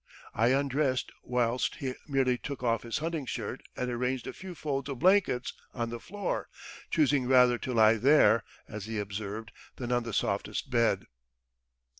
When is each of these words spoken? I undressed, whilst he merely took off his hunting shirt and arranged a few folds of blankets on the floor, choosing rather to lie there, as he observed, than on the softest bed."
I 0.33 0.47
undressed, 0.47 1.11
whilst 1.21 1.75
he 1.75 1.93
merely 2.07 2.35
took 2.35 2.63
off 2.63 2.81
his 2.81 2.97
hunting 2.97 3.27
shirt 3.27 3.61
and 3.77 3.87
arranged 3.91 4.25
a 4.25 4.33
few 4.33 4.55
folds 4.55 4.89
of 4.89 4.97
blankets 4.97 5.53
on 5.75 5.91
the 5.91 5.99
floor, 5.99 6.49
choosing 6.89 7.27
rather 7.27 7.59
to 7.59 7.71
lie 7.75 7.97
there, 7.97 8.43
as 8.67 8.85
he 8.85 8.97
observed, 8.97 9.51
than 9.75 9.91
on 9.91 10.01
the 10.01 10.11
softest 10.11 10.71
bed." 10.71 11.05